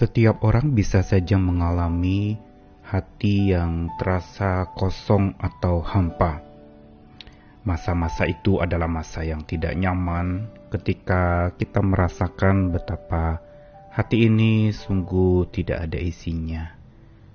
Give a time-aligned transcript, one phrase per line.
[0.00, 2.40] Setiap orang bisa saja mengalami
[2.88, 6.40] hati yang terasa kosong atau hampa.
[7.68, 13.44] Masa-masa itu adalah masa yang tidak nyaman ketika kita merasakan betapa
[13.92, 16.72] hati ini sungguh tidak ada isinya,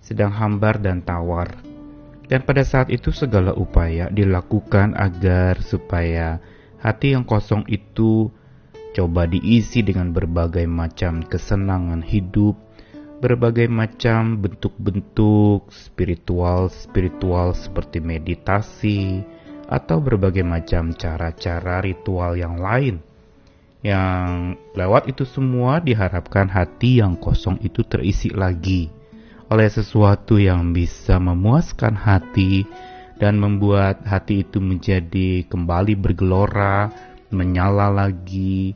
[0.00, 1.60] sedang hambar dan tawar.
[2.24, 6.40] Dan pada saat itu segala upaya dilakukan agar supaya
[6.80, 8.32] hati yang kosong itu
[8.96, 12.56] coba diisi dengan berbagai macam kesenangan hidup,
[13.20, 19.20] berbagai macam bentuk-bentuk spiritual-spiritual seperti meditasi,
[19.68, 23.04] atau berbagai macam cara-cara ritual yang lain.
[23.84, 28.88] Yang lewat itu semua diharapkan hati yang kosong itu terisi lagi
[29.46, 32.66] oleh sesuatu yang bisa memuaskan hati
[33.16, 36.90] dan membuat hati itu menjadi kembali bergelora,
[37.30, 38.74] menyala lagi,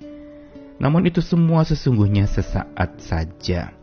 [0.81, 3.77] namun itu semua sesungguhnya sesaat saja.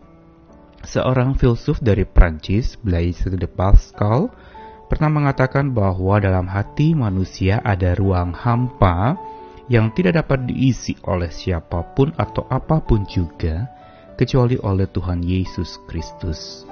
[0.82, 4.34] Seorang filsuf dari Prancis, Blaise de Pascal,
[4.90, 9.14] pernah mengatakan bahwa dalam hati manusia ada ruang hampa
[9.70, 13.68] yang tidak dapat diisi oleh siapa pun atau apa pun juga,
[14.16, 16.66] kecuali oleh Tuhan Yesus Kristus.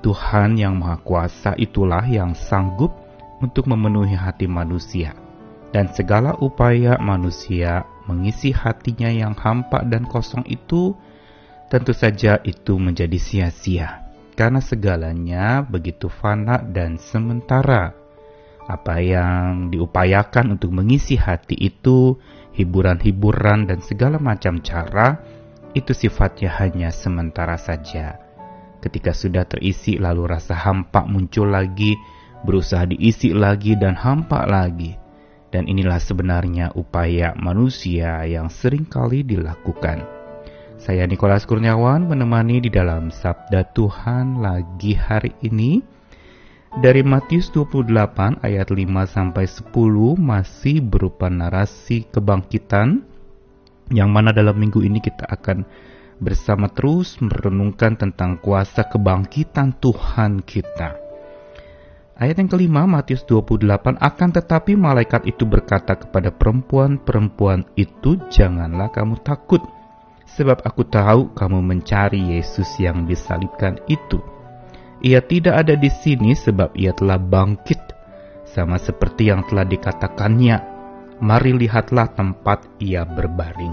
[0.00, 2.90] Tuhan yang Maha Kuasa itulah yang sanggup
[3.40, 5.14] untuk memenuhi hati manusia,
[5.70, 10.98] dan segala upaya manusia mengisi hatinya yang hampa dan kosong itu,
[11.70, 14.02] tentu saja itu menjadi sia-sia,
[14.34, 17.94] karena segalanya begitu fana dan sementara.
[18.66, 22.18] Apa yang diupayakan untuk mengisi hati itu,
[22.58, 25.22] hiburan-hiburan dan segala macam cara,
[25.70, 28.18] itu sifatnya hanya sementara saja.
[28.82, 31.94] Ketika sudah terisi lalu rasa hampa muncul lagi,
[32.42, 34.96] berusaha diisi lagi dan hampa lagi.
[35.50, 40.06] Dan inilah sebenarnya upaya manusia yang sering kali dilakukan.
[40.80, 45.82] Saya Nikolas Kurniawan menemani di dalam Sabda Tuhan lagi hari ini
[46.78, 48.78] dari Matius 28 ayat 5
[49.10, 49.74] sampai 10
[50.16, 53.02] masih berupa narasi kebangkitan
[53.90, 55.66] yang mana dalam minggu ini kita akan
[56.22, 61.09] bersama terus merenungkan tentang kuasa kebangkitan Tuhan kita.
[62.20, 69.24] Ayat yang kelima Matius 28 akan tetapi malaikat itu berkata kepada perempuan-perempuan itu janganlah kamu
[69.24, 69.64] takut
[70.28, 74.20] sebab aku tahu kamu mencari Yesus yang disalibkan itu.
[75.00, 77.80] Ia tidak ada di sini sebab ia telah bangkit
[78.44, 80.56] sama seperti yang telah dikatakannya.
[81.24, 83.72] Mari lihatlah tempat ia berbaring.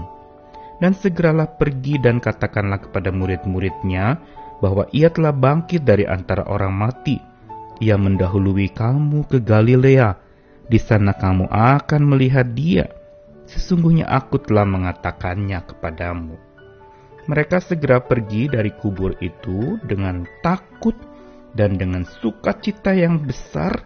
[0.80, 4.16] Dan segeralah pergi dan katakanlah kepada murid-muridnya
[4.64, 7.28] bahwa ia telah bangkit dari antara orang mati
[7.78, 10.18] ia mendahului kamu ke Galilea.
[10.68, 12.92] Di sana kamu akan melihat dia.
[13.48, 16.36] Sesungguhnya aku telah mengatakannya kepadamu.
[17.28, 20.96] Mereka segera pergi dari kubur itu dengan takut
[21.56, 23.84] dan dengan sukacita yang besar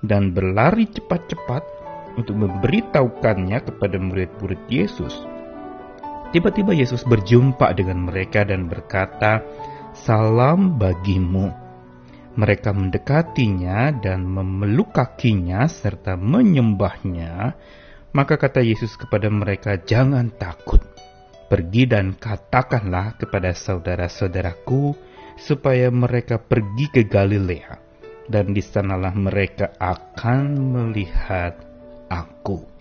[0.00, 1.64] dan berlari cepat-cepat
[2.16, 5.14] untuk memberitahukannya kepada murid-murid Yesus.
[6.32, 9.44] Tiba-tiba Yesus berjumpa dengan mereka dan berkata,
[9.92, 11.61] "Salam bagimu."
[12.32, 17.52] Mereka mendekatinya dan memeluk kakinya serta menyembahnya.
[18.16, 20.80] Maka kata Yesus kepada mereka, "Jangan takut.
[21.52, 24.96] Pergi dan katakanlah kepada saudara-saudaraku
[25.36, 27.76] supaya mereka pergi ke Galilea,
[28.32, 31.60] dan di sanalah mereka akan melihat
[32.08, 32.71] Aku."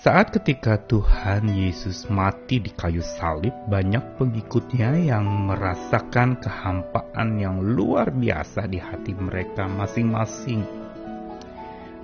[0.00, 8.08] Saat ketika Tuhan Yesus mati di kayu salib, banyak pengikutnya yang merasakan kehampaan yang luar
[8.08, 10.64] biasa di hati mereka masing-masing.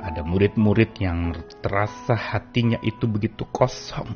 [0.04, 4.12] Ada murid-murid yang terasa hatinya itu begitu kosong,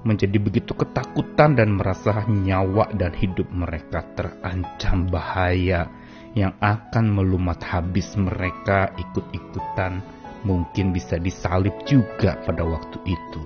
[0.00, 5.92] menjadi begitu ketakutan dan merasa nyawa dan hidup mereka terancam bahaya
[6.32, 13.42] yang akan melumat habis mereka ikut-ikutan mungkin bisa disalib juga pada waktu itu.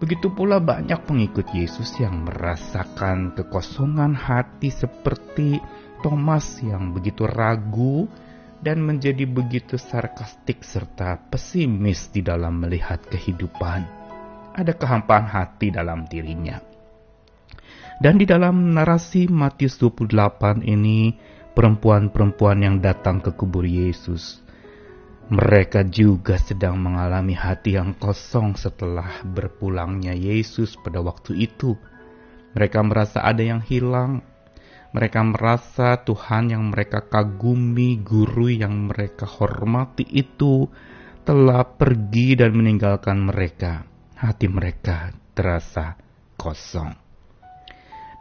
[0.00, 5.60] Begitu pula banyak pengikut Yesus yang merasakan kekosongan hati seperti
[6.00, 8.08] Thomas yang begitu ragu
[8.64, 13.84] dan menjadi begitu sarkastik serta pesimis di dalam melihat kehidupan.
[14.56, 16.56] Ada kehampaan hati dalam dirinya.
[18.00, 21.12] Dan di dalam narasi Matius 28 ini,
[21.52, 24.40] perempuan-perempuan yang datang ke kubur Yesus
[25.30, 31.78] mereka juga sedang mengalami hati yang kosong setelah berpulangnya Yesus pada waktu itu.
[32.58, 34.26] Mereka merasa ada yang hilang.
[34.90, 40.66] Mereka merasa Tuhan yang mereka kagumi, guru yang mereka hormati itu
[41.22, 43.86] telah pergi dan meninggalkan mereka.
[44.18, 45.94] Hati mereka terasa
[46.34, 46.90] kosong.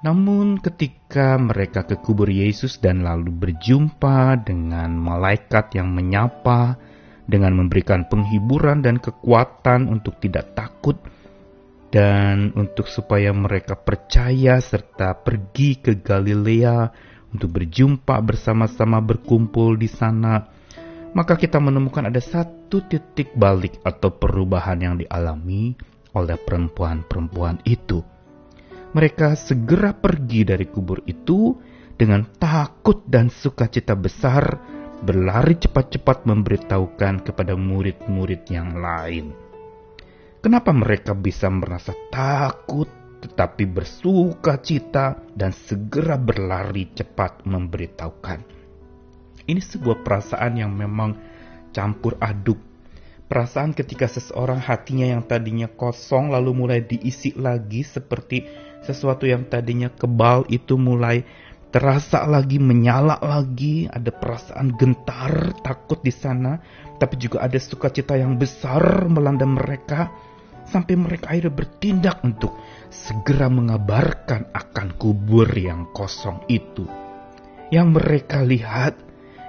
[0.05, 6.77] Namun ketika mereka ke kubur Yesus dan lalu berjumpa dengan malaikat yang menyapa
[7.29, 10.97] dengan memberikan penghiburan dan kekuatan untuk tidak takut
[11.93, 16.89] dan untuk supaya mereka percaya serta pergi ke Galilea
[17.29, 20.49] untuk berjumpa bersama-sama berkumpul di sana,
[21.13, 25.73] maka kita menemukan ada satu titik balik atau perubahan yang dialami
[26.13, 28.01] oleh perempuan-perempuan itu.
[28.89, 31.53] Mereka segera pergi dari kubur itu
[31.93, 34.57] dengan takut dan sukacita besar,
[34.99, 39.31] berlari cepat-cepat memberitahukan kepada murid-murid yang lain.
[40.39, 42.87] Kenapa mereka bisa merasa takut
[43.19, 48.39] tetapi bersuka cita dan segera berlari cepat memberitahukan?
[49.47, 51.15] Ini sebuah perasaan yang memang
[51.71, 52.59] campur aduk.
[53.29, 58.47] Perasaan ketika seseorang hatinya yang tadinya kosong lalu mulai diisi lagi seperti
[58.81, 61.27] sesuatu yang tadinya kebal itu mulai
[61.69, 66.57] terasa lagi, menyala lagi, ada perasaan gentar, takut di sana,
[66.97, 70.09] tapi juga ada sukacita yang besar melanda mereka,
[70.69, 72.53] sampai mereka akhirnya bertindak untuk
[72.89, 76.85] segera mengabarkan akan kubur yang kosong itu.
[77.69, 78.97] Yang mereka lihat,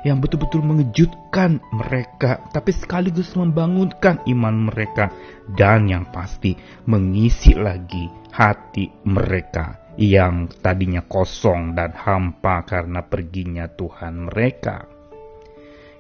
[0.07, 5.13] yang betul-betul mengejutkan mereka, tapi sekaligus membangunkan iman mereka,
[5.53, 6.57] dan yang pasti
[6.89, 14.89] mengisi lagi hati mereka yang tadinya kosong dan hampa karena perginya Tuhan mereka.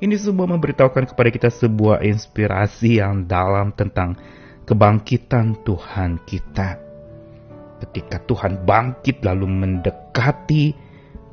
[0.00, 4.17] Ini semua memberitahukan kepada kita sebuah inspirasi yang dalam tentang
[4.64, 6.81] kebangkitan Tuhan kita.
[7.85, 10.73] Ketika Tuhan bangkit lalu mendekati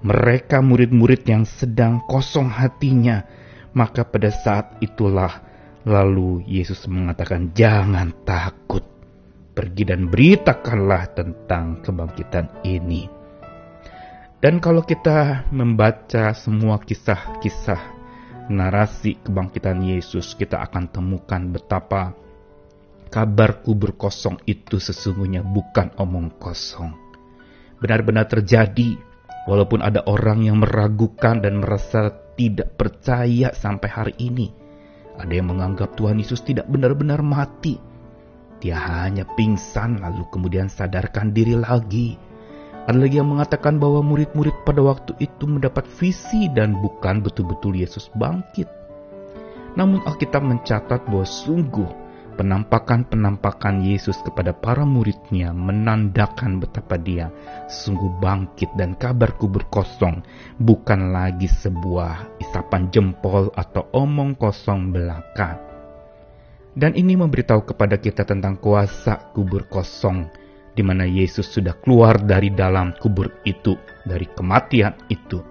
[0.05, 3.25] mereka murid-murid yang sedang kosong hatinya,
[3.73, 5.41] maka pada saat itulah
[5.87, 8.83] lalu Yesus mengatakan jangan takut
[9.57, 13.09] pergi dan beritakanlah tentang kebangkitan ini.
[14.37, 17.97] Dan kalau kita membaca semua kisah-kisah
[18.53, 22.13] narasi kebangkitan Yesus, kita akan temukan betapa
[23.09, 26.93] kabar kubur kosong itu sesungguhnya bukan omong kosong.
[27.81, 28.99] Benar-benar terjadi,
[29.47, 34.51] walaupun ada orang yang meragukan dan merasa tidak percaya sampai hari ini.
[35.17, 37.81] Ada yang menganggap Tuhan Yesus tidak benar-benar mati,
[38.57, 42.17] dia hanya pingsan lalu kemudian sadarkan diri lagi.
[42.87, 48.07] Ada lagi yang mengatakan bahwa murid-murid pada waktu itu mendapat visi dan bukan betul-betul Yesus
[48.15, 48.69] bangkit.
[49.75, 52.06] Namun Alkitab mencatat bahwa sungguh
[52.37, 57.33] penampakan-penampakan Yesus kepada para muridnya menandakan betapa dia
[57.65, 60.21] sungguh bangkit dan kabar kubur kosong
[60.61, 65.57] bukan lagi sebuah isapan jempol atau omong kosong belaka.
[66.77, 70.29] Dan ini memberitahu kepada kita tentang kuasa kubur kosong,
[70.77, 73.73] di mana Yesus sudah keluar dari dalam kubur itu,
[74.05, 75.41] dari kematian itu,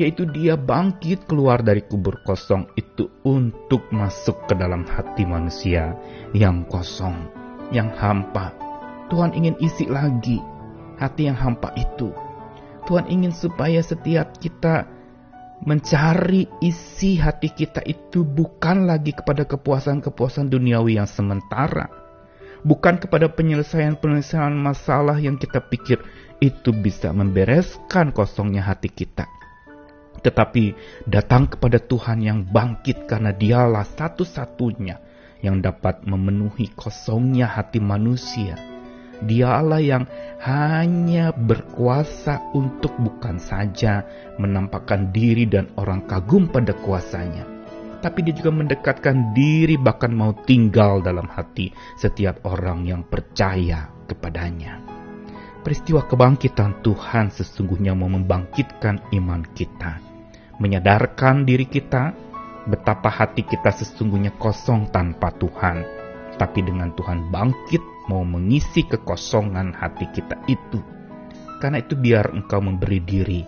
[0.00, 5.94] yaitu Dia bangkit keluar dari kubur kosong itu untuk masuk ke dalam hati manusia
[6.34, 7.30] yang kosong,
[7.70, 8.50] yang hampa.
[9.10, 10.42] Tuhan ingin isi lagi
[10.98, 12.10] hati yang hampa itu.
[12.86, 14.90] Tuhan ingin supaya setiap kita
[15.62, 21.86] mencari isi hati kita itu bukan lagi kepada kepuasan-kepuasan duniawi yang sementara,
[22.66, 26.02] bukan kepada penyelesaian-penyelesaian masalah yang kita pikir
[26.42, 29.30] itu bisa membereskan kosongnya hati kita.
[30.20, 30.64] Tetapi
[31.08, 35.00] datang kepada Tuhan yang bangkit karena dialah satu-satunya
[35.40, 38.54] yang dapat memenuhi kosongnya hati manusia
[39.22, 40.04] Dialah yang
[40.42, 44.02] hanya berkuasa untuk bukan saja
[44.34, 47.46] menampakkan diri dan orang kagum pada kuasanya,
[48.02, 54.91] tapi dia juga mendekatkan diri bahkan mau tinggal dalam hati setiap orang yang percaya kepadanya.
[55.62, 60.02] Peristiwa kebangkitan Tuhan sesungguhnya mau membangkitkan iman kita,
[60.58, 62.10] menyadarkan diri kita
[62.66, 65.86] betapa hati kita sesungguhnya kosong tanpa Tuhan,
[66.34, 67.78] tapi dengan Tuhan bangkit
[68.10, 70.82] mau mengisi kekosongan hati kita itu.
[71.62, 73.46] Karena itu biar engkau memberi diri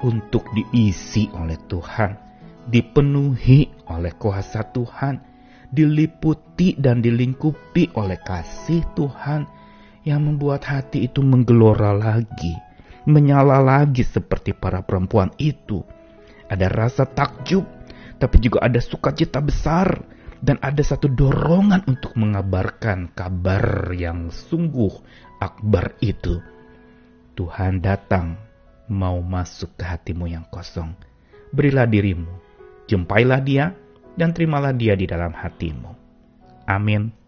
[0.00, 2.10] untuk diisi oleh Tuhan,
[2.72, 5.20] dipenuhi oleh kuasa Tuhan,
[5.68, 9.59] diliputi dan dilingkupi oleh kasih Tuhan
[10.04, 12.56] yang membuat hati itu menggelora lagi,
[13.04, 15.84] menyala lagi seperti para perempuan itu.
[16.50, 17.62] Ada rasa takjub,
[18.18, 20.02] tapi juga ada sukacita besar
[20.40, 24.92] dan ada satu dorongan untuk mengabarkan kabar yang sungguh
[25.38, 26.40] akbar itu.
[27.36, 28.36] Tuhan datang
[28.90, 30.92] mau masuk ke hatimu yang kosong.
[31.54, 32.28] Berilah dirimu,
[32.90, 33.72] jumpailah dia,
[34.18, 35.92] dan terimalah dia di dalam hatimu.
[36.66, 37.19] Amin.